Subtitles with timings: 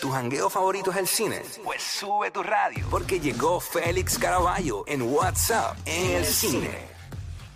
[0.00, 1.42] ¿Tu jangueo favorito es el cine?
[1.62, 6.70] Pues sube tu radio, porque llegó Félix Caraballo en WhatsApp en el cine.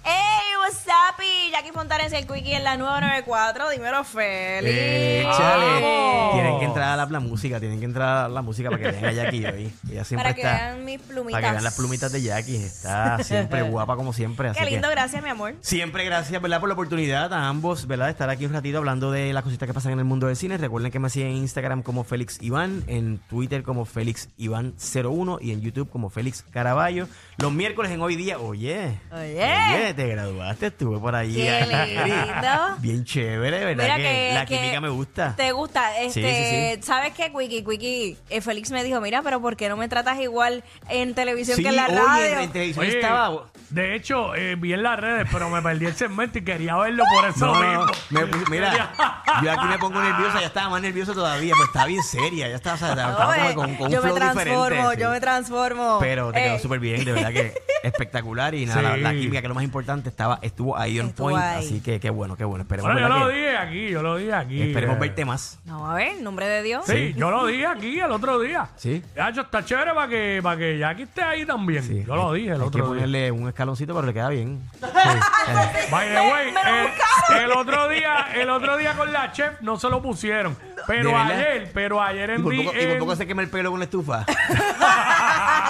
[0.05, 1.21] ¡Hey, what's up?
[1.23, 3.71] Y Jackie Fontanes y el Quickie en la 994.
[3.71, 4.75] Dímelo, Félix.
[4.75, 5.81] Échale.
[5.83, 6.33] Vamos.
[6.35, 8.91] Tienen que entrar a la, la música, tienen que entrar a la música para que
[8.91, 9.73] vean a Jackie hoy.
[9.91, 10.53] Ella siempre Para que está.
[10.53, 11.33] vean mis plumitas.
[11.41, 12.57] Para que vean las plumitas de Jackie.
[12.57, 14.49] Está siempre guapa como siempre.
[14.49, 15.55] Así Qué lindo, gracias, mi amor.
[15.61, 16.61] siempre gracias, ¿verdad?
[16.61, 18.07] Por la oportunidad a ambos, ¿verdad?
[18.07, 20.37] De estar aquí un ratito hablando de las cositas que pasan en el mundo del
[20.37, 20.57] cine.
[20.57, 25.39] Recuerden que me siguen en Instagram como Félix Iván, en Twitter como Félix Iván 01
[25.41, 27.07] y en YouTube como Félix Caraballo.
[27.37, 28.99] Los miércoles en hoy día, oye.
[29.13, 29.95] Oye.
[29.95, 31.35] te graduaste, estuve por ahí.
[31.35, 32.77] Qué lindo.
[32.81, 33.85] Bien chévere, ¿verdad?
[33.85, 35.35] Mira que, que, la que química me gusta.
[35.37, 35.99] ¿Te gusta?
[36.01, 37.65] Este, sí, ¿Sabes qué, Quickie?
[37.65, 41.57] Quickie, eh, Félix me dijo, mira, pero ¿por qué no me tratas igual en televisión
[41.63, 42.41] que en la oye, radio?
[42.41, 43.45] en televisión Oye, estaba.
[43.71, 47.05] de hecho, eh, vi en las redes, pero me perdí el segmento y quería verlo
[47.15, 47.87] por eso No, mismo.
[48.11, 48.21] no.
[48.21, 48.93] Me puse- mira,
[49.43, 52.57] yo aquí me pongo nerviosa, ya estaba más nerviosa todavía, pero estaba bien seria, ya
[52.57, 54.95] estaba, o sea, estaba Oye, como con, con un yo me flow transformo, diferente.
[54.97, 55.01] sí.
[55.03, 55.97] yo me transformo.
[56.01, 59.01] Pero te quedó Eh, súper bien, de verdad que espectacular y nada, la, Sí.
[59.01, 61.65] la química que es lo más importante estaba estuvo ahí on Estuvo point, ahí.
[61.67, 62.63] así que qué bueno, qué bueno.
[62.63, 64.63] Esperemos, Bueno, yo ¿verdad lo que- dije aquí, yo lo dije aquí.
[64.63, 65.01] esperemos eh.
[65.01, 65.59] verte más.
[65.65, 66.85] No, a ver, en nombre de Dios.
[66.87, 68.69] Sí, yo lo dije aquí el otro día.
[68.77, 69.03] Sí.
[69.17, 71.83] Ya, yo, está chévere para que, para que Jackie esté ahí también.
[71.83, 72.05] Sí.
[72.07, 72.89] Yo lo dije el Hay que otro día.
[72.95, 74.63] ponerle un escaloncito, pero le queda bien.
[75.91, 77.45] By the Me- way, me lo el, buscaron.
[77.45, 80.57] el otro día, el otro día con la chef no se lo pusieron.
[80.87, 83.49] Pero ayer, pero ayer Y en, por di- poco, y por poco se quema el
[83.49, 84.25] pelo con la estufa.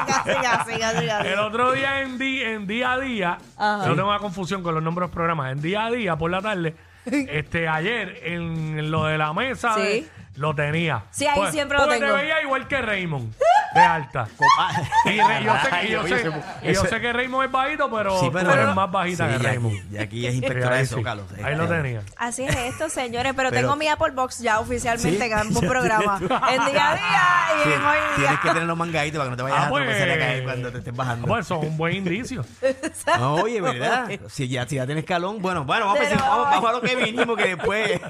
[0.06, 1.28] casi, casi, casi, casi.
[1.28, 3.86] el otro día en, di- en día a día, Ajá.
[3.86, 6.30] no tengo una confusión con los nombres de los programas, en día a día por
[6.30, 6.74] la tarde,
[7.06, 9.80] este ayer en lo de la mesa Sí.
[9.82, 11.04] de- lo tenía.
[11.12, 12.12] Sí, ahí siempre lo porque tengo.
[12.16, 13.32] te veía igual que Raymond,
[13.74, 14.28] de alta.
[15.06, 17.46] Y, Re- yo sé, y yo Ay, sé- oye, y yo eso- sé que Raymond
[17.46, 19.90] es bajito, pero, Sí, tú pero- eres más bajita Sí, que Raymond.
[19.90, 20.94] Jackie es Sí, inspectora ahí de sí.
[20.94, 21.26] Zócalos.
[21.44, 22.02] Ahí lo tenía.
[22.16, 25.32] Así es esto, señores, pero, Pero- tengo mi Apple Box ya oficialmente Sí.
[25.32, 26.20] en ambos programas.
[26.22, 27.22] En día a día
[27.58, 28.16] y Sí, en hoy día.
[28.16, 30.10] tienes que tener los mangaditos para que no te vayas Ah, a pues, tropezar y
[30.12, 31.26] a caer cuando te estés bajando.
[31.26, 32.44] Ah, pues eso es un buen indicio.
[33.18, 34.08] No, oye, ¿verdad?
[34.28, 36.72] Si ya, si ya tienes calón, bueno, bueno, vamos, a, Pero- empezar- vamos, vamos a
[36.72, 38.00] lo que vinimos, que después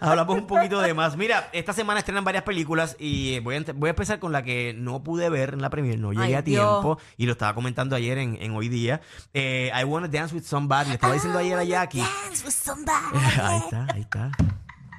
[0.00, 1.16] hablamos un poquito de más.
[1.16, 4.42] Mira, esta semana estrenan varias películas y voy a, ent- voy a empezar con la
[4.42, 6.66] que no pude ver en la premier, no llegué Ay, a Dios.
[6.82, 9.00] tiempo y lo estaba comentando ayer en, en Hoy Día.
[9.34, 12.00] Eh, I Wanna Dance With Somebody, le estaba diciendo ayer a Jackie.
[12.00, 13.16] Dance with somebody.
[13.42, 14.30] ahí está, ahí está.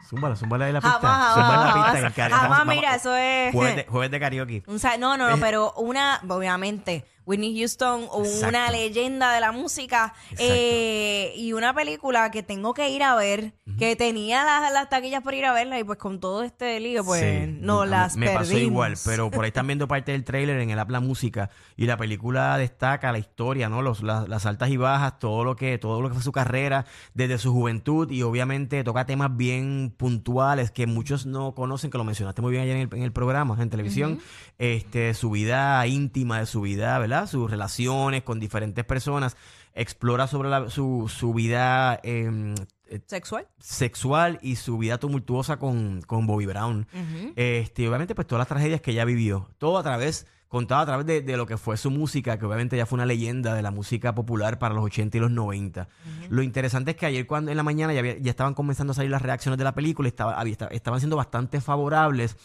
[0.09, 0.99] Zúmbala, zúmbala de la pista.
[0.99, 2.23] Jamás, zúmbala jamás, la pista.
[2.29, 2.41] jamás.
[2.41, 4.63] Jamás, mira, eso es- Jueves de, jueves de karaoke.
[4.67, 8.07] Un sa- no, no, no, pero una, obviamente, Whitney Houston,
[8.47, 13.53] una leyenda de la música eh, y una película que tengo que ir a ver,
[13.77, 17.03] que tenía las, las taquillas por ir a verla y pues con todo este lío,
[17.03, 18.47] pues Sí, no las Me perdimos.
[18.47, 21.49] pasó igual, pero por ahí están viendo parte del tráiler en el app La Música
[21.77, 23.81] y la película destaca la historia, ¿no?
[23.81, 26.85] Los, las, las altas y bajas, todo lo que todo lo que fue su carrera
[27.13, 32.03] desde su juventud y obviamente toca temas bien puntuales que muchos no conocen, que lo
[32.03, 34.19] mencionaste muy bien ayer en el, en el programa, en televisión,
[34.57, 37.10] este su vida íntima, de su vida, ¿verdad?
[37.27, 39.35] Sus relaciones con diferentes personas,
[39.73, 42.55] explora sobre la- su, su vida em,
[42.89, 43.47] eh, ¿Sexual?
[43.59, 46.87] sexual y su vida tumultuosa con, con Bobby Brown.
[47.35, 49.49] este, obviamente, pues todas las tragedias que ella vivió.
[49.57, 52.75] Todo a través, contado a través de, de lo que fue su música, que obviamente
[52.75, 55.87] ya fue una leyenda de la música popular para los 80 y los 90.
[56.29, 58.93] Lo interesante es que ayer cuando en la mañana ya, había- ya estaban comenzando a
[58.93, 62.35] salir las reacciones de la película, estaba, había- esta- estaban siendo bastante favorables.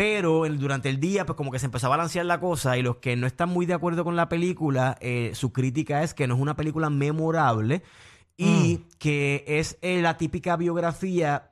[0.00, 2.82] Pero el- durante el día, pues como que se empezó a balancear la cosa y
[2.82, 6.26] los que no están muy de acuerdo con la película, eh, su crítica es que
[6.26, 7.82] no es una película memorable
[8.38, 11.49] y que es eh, la típica biografía,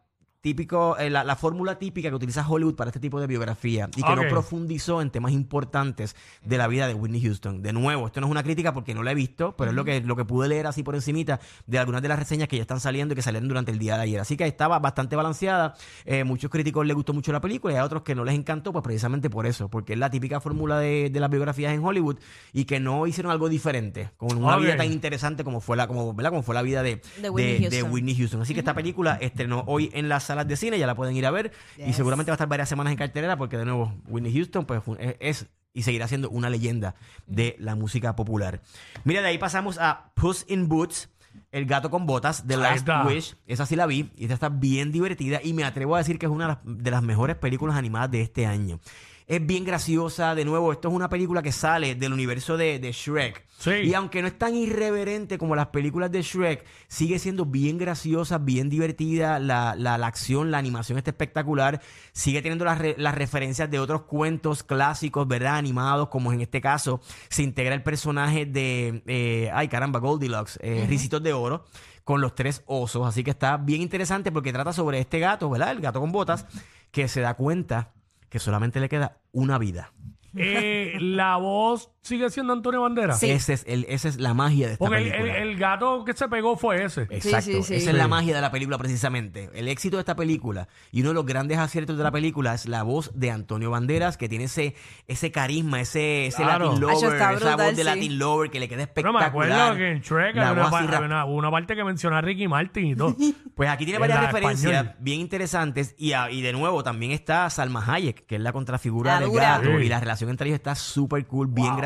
[0.49, 4.03] típico, eh, la, la fórmula típica que utiliza Hollywood para este tipo de biografía y
[4.03, 4.17] que Ok.
[4.23, 7.63] no profundizó en temas importantes de la vida de Whitney Houston.
[7.63, 9.85] De nuevo, esto no es una crítica porque no la he visto, pero es lo
[9.85, 12.63] que, lo que pude leer así por encimita de algunas de las reseñas que ya
[12.63, 14.21] están saliendo y que salieron durante el día de ayer.
[14.21, 15.75] Así que estaba bastante balanceada.
[16.05, 18.73] Eh, muchos críticos les gustó mucho la película y a otros que no les encantó,
[18.73, 22.17] pues precisamente por eso, porque es la típica fórmula de, de las biografías en Hollywood
[22.53, 24.63] y que no hicieron algo diferente, con una Ok.
[24.63, 26.31] vida tan interesante como fue la, como, ¿verdad?
[26.31, 27.93] Como fue la vida de, De Whitney de- de Houston.
[27.93, 28.43] Whitney Houston.
[28.43, 31.27] Así que esta película estrenó hoy en las salas de cine, ya la pueden ir
[31.27, 34.33] a ver y seguramente va a estar varias semanas en cartelera porque de nuevo Whitney
[34.33, 36.95] Houston pues es, es y seguirá siendo una leyenda
[37.27, 38.61] de la música popular.
[39.05, 41.11] Mira, de ahí pasamos a Puss in Boots.
[41.53, 42.89] El gato con botas, The Ahí Last.
[43.07, 43.37] Wish.
[43.47, 46.27] Esa sí la vi y esta está bien divertida y me atrevo a decir que
[46.27, 48.81] es una de de las mejores películas animadas de este año.
[49.29, 52.93] Es bien graciosa, de nuevo, esto es una película que sale del universo de, de
[52.93, 53.45] Shrek.
[53.59, 53.71] Sí.
[53.85, 58.39] Y aunque no es tan irreverente como las películas de Shrek, sigue siendo bien graciosa,
[58.39, 59.39] bien divertida.
[59.39, 61.83] La, la- la acción, la animación está espectacular.
[62.13, 65.57] Sigue teniendo las, re- las referencias de otros cuentos clásicos, ¿verdad?
[65.57, 70.87] Animados, como en este caso se integra el personaje de, eh, ay caramba, Goldilocks, eh,
[70.89, 71.67] Ricitos de Oro,
[72.03, 73.07] con los tres osos.
[73.07, 75.73] Así que está bien interesante porque trata sobre este gato, ¿verdad?
[75.73, 76.47] El gato con botas,
[76.91, 77.93] que se da cuenta
[78.29, 79.93] que solamente le queda una vida.
[80.35, 83.23] Eh, la voz sigue siendo Antonio Banderas.
[83.23, 85.37] Ese es el, esa es la magia de esta Porque el, película.
[85.39, 87.03] el- el gato que se pegó fue ese.
[87.11, 87.75] Exacto, Sí, sí, sí.
[87.77, 88.11] esa es la Sí.
[88.11, 89.51] magia de la película precisamente.
[89.55, 92.67] El éxito de esta película y uno de los grandes aciertos de la película es
[92.67, 94.75] la voz de Antonio Banderas, que tiene ese,
[95.07, 96.67] ese carisma, ese, ese Claro.
[96.67, 97.85] Latin lover, está esa brutal, voz de sí.
[97.85, 99.61] Latin lover que le queda Pero me espectacular.
[99.61, 101.77] acuerdo que en Shrek La había una, voz pa- así ra- había una- una parte
[101.77, 103.15] que menciona a Ricky Martin y todo.
[103.55, 104.97] Pues aquí tiene En varias la referencias español.
[105.01, 109.15] bien interesantes y, a- y de nuevo también está Salma Hayek, que es la contrafigura
[109.15, 109.85] La del gato Sí.
[109.85, 111.77] y la relación entre ellos está súper cool, bien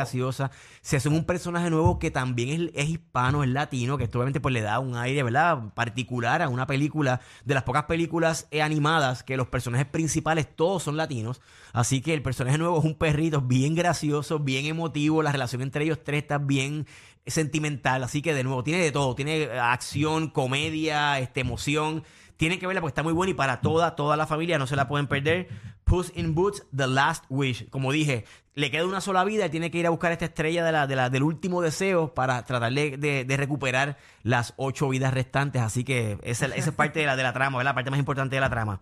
[0.81, 4.41] Se hace un personaje nuevo que también es, es hispano, es latino, que esto obviamente
[4.41, 5.73] pues le da un aire, ¿verdad?
[5.75, 10.83] Particular a una película, de las pocas películas eh, animadas que los personajes principales todos
[10.83, 11.41] son latinos.
[11.73, 15.85] Así que el personaje nuevo es un perrito bien gracioso, bien emotivo, la relación entre
[15.85, 16.87] ellos tres está bien
[17.27, 22.05] sentimental, así que de nuevo tiene de todo, tiene eh, acción, comedia, este, emoción.
[22.37, 24.77] Tienen que verla porque está muy buena y para toda, toda la familia no se
[24.77, 25.49] la pueden perder.
[25.85, 27.69] Puss in Boots, The Last Wish.
[27.71, 28.25] Como dije,
[28.55, 30.87] le queda una sola vida y tiene que ir a buscar esta estrella de la,
[30.87, 35.61] de la- del último deseo para tratar de, de- de recuperar las ocho vidas restantes.
[35.63, 37.71] Así que esa, esa es parte de la, de la trama, ¿verdad?
[37.71, 38.81] la parte más importante de la trama.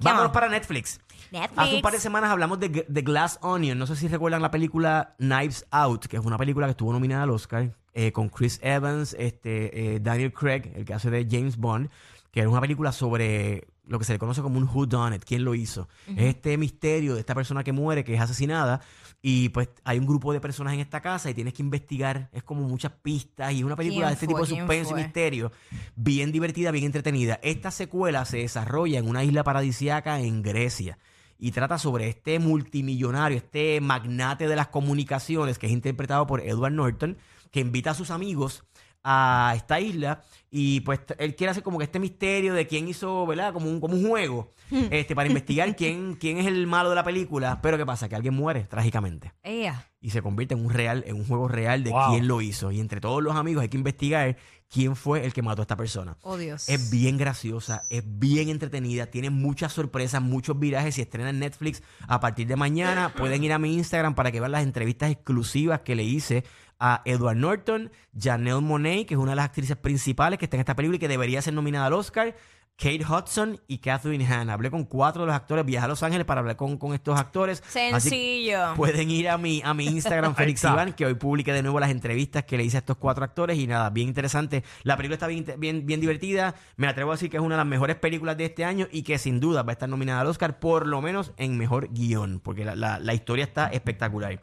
[0.00, 1.00] Vámonos para Netflix.
[1.30, 1.58] Netflix.
[1.58, 3.78] Hace un par de semanas hablamos de, de Glass Onion.
[3.78, 7.22] No sé si recuerdan la película Knives Out, que es una película que estuvo nominada
[7.22, 11.56] al Oscar eh, con Chris Evans, este, eh, Daniel Craig, el que hace de James
[11.56, 11.88] Bond,
[12.32, 15.24] que es una película sobre lo que se le conoce como un who done it,
[15.24, 15.88] quién lo hizo.
[16.08, 18.80] Es este misterio de esta persona que muere, que es asesinada,
[19.20, 22.42] y pues hay un grupo de personas en esta casa y tienes que investigar, es
[22.42, 24.34] como muchas pistas y es una película ¿Quién de este fue?
[24.34, 25.52] tipo de ¿Quién suspense y misterio,
[25.94, 27.38] bien divertida, bien entretenida.
[27.42, 30.98] Esta secuela se desarrolla en una isla paradisíaca en Grecia
[31.38, 36.72] y trata sobre este multimillonario, este magnate de las comunicaciones que es interpretado por Edward
[36.72, 37.18] Norton,
[37.50, 38.64] que invita a sus amigos
[39.04, 43.26] a esta isla y pues él quiere hacer como que este misterio de quién hizo,
[43.26, 43.52] ¿verdad?
[43.52, 44.50] Como un, como un juego
[44.90, 48.08] este, para investigar quién, quién es el malo de la película, pero ¿qué pasa?
[48.08, 49.88] Que alguien muere trágicamente Ea.
[50.00, 52.10] y se convierte en un real, en un juego real de Wow.
[52.10, 52.70] quién lo hizo.
[52.70, 54.36] Y entre todos los amigos hay que investigar
[54.68, 56.16] quién fue el que mató a esta persona.
[56.22, 56.68] Oh, Dios.
[56.68, 60.94] Es bien graciosa, es bien entretenida, tiene muchas sorpresas, muchos virajes.
[60.94, 64.40] Si estrena en Netflix a partir de mañana, pueden ir a mi Instagram para que
[64.40, 66.44] vean las entrevistas exclusivas que le hice
[66.78, 70.60] a Edward Norton, Janelle Monet, que es una de las actrices principales que está en
[70.60, 72.34] esta película y que debería ser nominada al Oscar.
[72.74, 74.48] Kate Hudson y Catherine Hahn.
[74.48, 77.20] Hablé con cuatro de los actores, viajé a Los Ángeles para hablar con, con estos
[77.20, 77.62] actores.
[77.68, 78.74] Sencillo.
[78.74, 80.64] Pueden ir a mi, a mi Instagram, Félix.
[80.64, 83.58] Iván, que hoy publique de nuevo las entrevistas que le hice a estos cuatro actores.
[83.58, 84.64] Y nada, bien interesante.
[84.84, 86.54] La película está bien, bien, bien divertida.
[86.76, 89.02] Me atrevo a decir que es una de las mejores películas de este año y
[89.02, 92.40] que sin duda va a estar nominada al Oscar, por lo menos en mejor guion,
[92.40, 94.40] porque la, la- la historia está espectacular.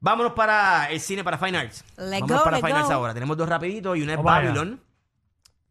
[0.00, 1.84] Vámonos para el cine, para Fine Arts.
[1.96, 2.94] Let's Vámonos go, para let's Fine Arts go.
[2.94, 3.14] ahora.
[3.14, 4.48] Tenemos dos rapiditos y una es Vamos allá.
[4.48, 4.80] Babylon.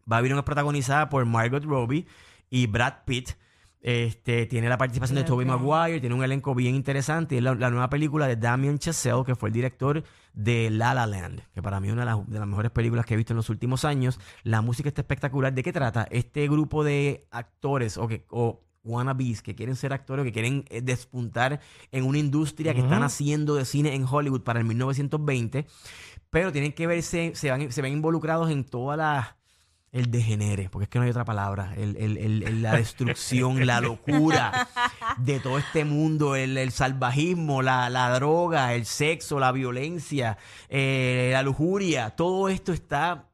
[0.05, 2.05] Babylon es protagonizada por Margot Robbie
[2.49, 3.31] y Brad Pitt.
[3.81, 7.35] Este, tiene la participación de Tobey Maguire, tiene un elenco bien interesante.
[7.35, 10.95] y Es la, la nueva película de Damien Chazelle, que fue el director de La
[10.95, 13.17] La Land, que para mí es una de las, de las mejores películas que he
[13.17, 14.19] visto en los últimos años.
[14.41, 15.53] La música está espectacular.
[15.53, 16.07] ¿De qué trata?
[16.09, 20.81] Este grupo de actores o, que, o wannabes que quieren ser actores, que quieren eh,
[20.81, 21.59] despuntar
[21.91, 25.65] en una industria que están haciendo de cine en Hollywood para el 1920,
[26.29, 29.37] pero tienen que verse, se, van, se ven involucrados en toda la
[29.91, 34.67] el degenere, porque es que no hay otra palabra, el, el- la destrucción, la locura
[35.19, 41.29] de todo este mundo, el, el salvajismo, la, la droga, el sexo, la violencia, eh,
[41.31, 43.29] la lujuria, todo esto está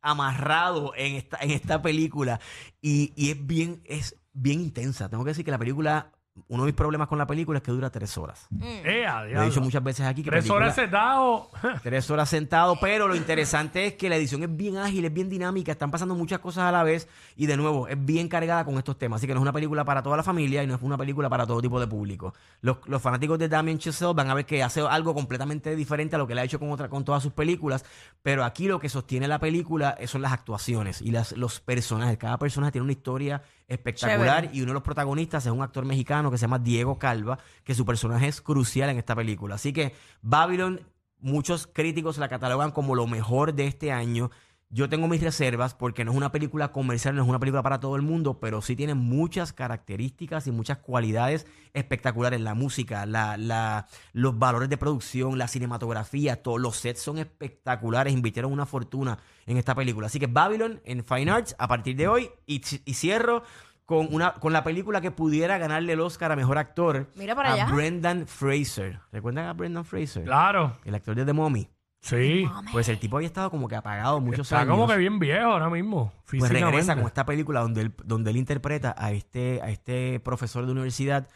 [0.00, 2.38] amarrado en esta, en esta película.
[2.80, 5.08] Y, y es bien, es bien intensa.
[5.08, 6.10] Tengo que decir que la película,
[6.48, 8.48] uno de mis problemas con la película es que dura tres horas.
[8.60, 9.48] Eh, a Lo he diablo.
[9.48, 11.50] dicho muchas veces aquí que Tres película- horas sentado.
[11.84, 15.28] Tres horas sentado, pero lo interesante es que la edición es bien ágil, es bien
[15.28, 18.76] dinámica, están pasando muchas cosas a la vez y de nuevo es bien cargada con
[18.78, 19.18] estos temas.
[19.20, 21.30] Así que no es una película para toda la familia y no es una película
[21.30, 22.34] para todo tipo de público.
[22.62, 26.18] Los, los fanáticos de Damien Chazelle van a ver que hace algo completamente diferente a
[26.18, 27.84] lo que le ha hecho con, otra, con todas sus películas,
[28.24, 32.18] pero aquí lo que sostiene la película son las actuaciones y las, los personajes.
[32.18, 34.56] Cada personaje tiene una historia espectacular Chévere.
[34.56, 37.74] y uno de los protagonistas es un actor mexicano que se llama Diego Calva, que
[37.74, 39.54] su personaje es crucial en esta película.
[39.54, 40.80] Así que Babylon,
[41.20, 44.30] muchos críticos la catalogan como lo mejor de este año.
[44.70, 47.78] Yo tengo mis reservas porque no es una película comercial, no es una película para
[47.78, 52.40] todo el mundo, pero sí tiene muchas características y muchas cualidades espectaculares.
[52.40, 58.12] La música, la, la- los valores de producción, la cinematografía, todos los sets son espectaculares.
[58.12, 60.08] Invirtieron una fortuna en esta película.
[60.08, 62.30] Así que Babylon en Fine Arts a partir de hoy.
[62.46, 63.44] Y, y cierro
[63.84, 67.50] con, una, con la película que pudiera ganarle el Oscar a Mejor Actor Mira para
[67.50, 67.66] a allá.
[67.66, 68.98] Brendan Fraser.
[69.12, 70.24] ¿Recuerdan a Brendan Fraser?
[70.24, 70.78] Claro.
[70.84, 71.68] El actor de The Mommy.
[72.04, 72.46] Sí.
[72.70, 74.72] Pues el tipo había estado como que apagado muchos Está años.
[74.74, 76.12] como que bien viejo ahora mismo.
[76.30, 80.66] pues regresa con esta película donde él, donde él interpreta a este, a este profesor
[80.66, 81.26] de universidad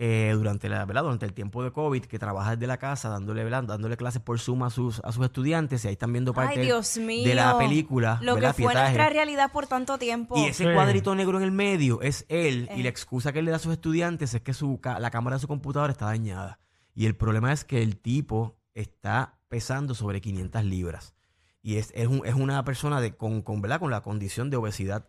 [0.00, 1.02] eh, durante, la, ¿verdad?
[1.02, 3.64] durante el tiempo de COVID, que trabaja desde la casa, dándole, ¿verdad?
[3.64, 6.66] dándole clases por Zoom a sus, a sus estudiantes, y ahí están viendo parte Ay,
[6.66, 7.26] Dios mío.
[7.26, 8.18] de la película.
[8.22, 8.54] Lo ¿verdad?
[8.54, 8.92] que fue Pietaje.
[8.94, 10.36] nuestra realidad por tanto tiempo.
[10.38, 10.70] Y ese Sí.
[10.74, 12.82] cuadrito negro en el medio es él, y Eh.
[12.84, 15.40] la excusa que él le da a sus estudiantes es que su, la cámara de
[15.40, 16.60] su computadora está dañada.
[16.94, 21.14] Y el problema es que el tipo está pesando sobre 500 libras.
[21.62, 23.80] Y es, es, un- es una persona de, con, con, ¿verdad?
[23.80, 25.08] con la condición de obesidad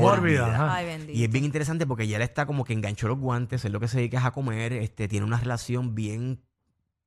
[0.00, 0.46] Mórbida.
[0.74, 3.70] Ay, y es bien interesante porque ya él está como que enganchó los guantes, es
[3.70, 6.42] lo que se dedica a comer, este, tiene una relación bien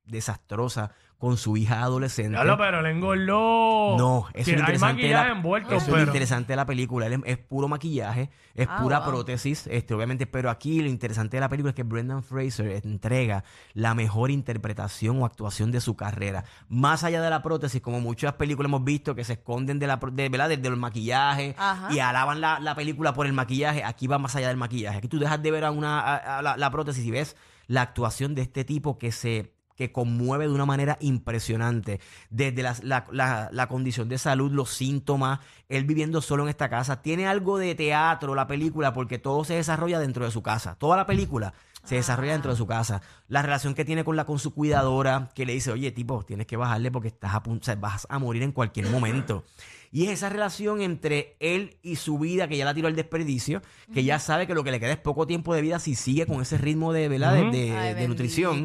[0.06, 2.32] desastrosa con su hija adolescente.
[2.32, 3.96] Claro, pero le engordó.
[3.96, 5.08] No, es Que lo Hay interesante.
[5.08, 6.06] la- envuelto, eso es lo pero.
[6.06, 7.06] interesante de la película.
[7.06, 9.08] Es, es puro maquillaje, es Ah, pura wow.
[9.08, 10.26] prótesis, este, obviamente.
[10.26, 15.22] Pero aquí lo interesante de la película es que Brendan Fraser entrega la mejor interpretación
[15.22, 16.44] o actuación de su carrera.
[16.68, 19.96] Más allá de la prótesis, como muchas películas hemos visto que se esconden de la
[19.96, 20.48] de, ¿verdad?
[20.50, 21.88] de, de los maquillajes Ajá.
[21.94, 23.82] y alaban la, la película por el maquillaje.
[23.82, 24.98] Aquí va más allá del maquillaje.
[24.98, 27.34] Aquí tú dejas de ver a una a- a la, la prótesis y ves
[27.66, 32.00] la actuación de este tipo que se que conmueve de una manera impresionante.
[32.30, 32.76] Desde la,
[33.12, 37.02] la- la condición de salud, los síntomas, él viviendo solo en esta casa.
[37.02, 40.76] Tiene algo de teatro la película porque todo se desarrolla dentro de su casa.
[40.76, 43.02] Toda la película se desarrolla dentro de su casa.
[43.28, 46.46] La relación que tiene con la con su cuidadora, que le dice, oye, tipo, tienes
[46.46, 49.44] que bajarle porque estás a punto, o sea, vas a morir en cualquier momento.
[49.92, 53.62] Y es esa relación entre él y su vida que ya la tiró al desperdicio,
[53.92, 56.26] que ya sabe que lo que le queda es poco tiempo de vida si sigue
[56.26, 57.34] con ese ritmo de, ¿verdad?
[57.34, 57.50] de- Ujú.
[57.52, 58.64] de, Ay, de nutrición.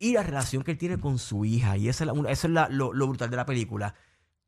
[0.00, 1.76] Y la relación que él tiene con su hija.
[1.76, 3.94] Y esa es, la- eso es la- lo, lo brutal de la película.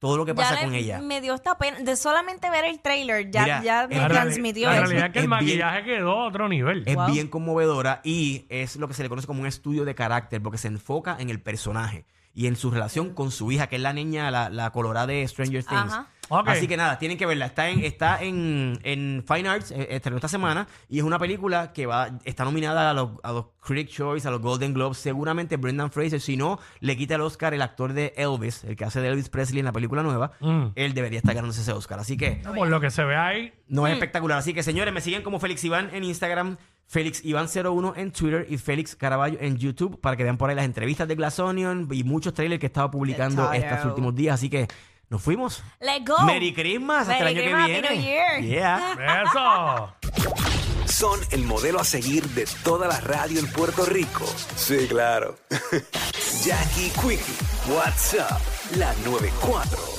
[0.01, 1.01] Todo lo que pasa Ya con le- ella.
[1.01, 1.79] Me dio esta pena.
[1.79, 4.85] De solamente ver el trailer, ya, Mira, ya la me La, transmitió la eso.
[4.87, 6.83] realidad es que el bien- maquillaje quedó a otro nivel.
[6.87, 7.07] Es Wow.
[7.13, 10.59] bien conmovedora y es lo que se le conoce como un estudio de carácter porque
[10.59, 12.05] se enfoca en el personaje
[12.35, 15.29] y en su relación con su hija, que es la niña, la, la colorada de
[15.29, 15.93] Stranger Things.
[15.93, 16.07] Ajá.
[16.47, 17.47] Así que nada, tienen que verla.
[17.47, 21.73] Está en, está en, en Fine Arts, eh, estrenó esta semana, y es una película
[21.73, 24.99] que va, está nominada a los, a los Critic Choice, a los Golden Globes.
[24.99, 28.85] Seguramente Brendan Fraser, si no, le quita el Oscar el actor de Elvis, el que
[28.85, 30.33] hace de Elvis Presley en la película nueva.
[30.41, 30.67] Mm.
[30.75, 31.99] Él debería estar ganándose ese Oscar.
[31.99, 34.39] Así que No, Por lo que se ve ahí, no es espectacular.
[34.39, 38.59] Así que, señores, me siguen como Félix Iván en Instagram, Félix Iván01 en Twitter y
[38.59, 42.05] Félix Caraballo en YouTube para que vean por ahí las entrevistas de Glass Onion y
[42.05, 44.35] muchos trailers que he estado publicando estos últimos días.
[44.35, 44.69] Así que
[45.13, 45.63] nos fuimos.
[45.79, 46.19] Let's go.
[46.25, 47.91] Merry Christmas hasta Merry el año que Happy viene.
[47.91, 48.43] New Year.
[48.43, 49.23] Yeah.
[49.25, 49.95] eso.
[50.87, 54.25] Son el modelo a seguir de toda la radio en Puerto Rico.
[54.57, 55.37] Sí, claro.
[56.45, 58.41] Jackie Quickie, WhatsApp,
[58.77, 59.92] la 94.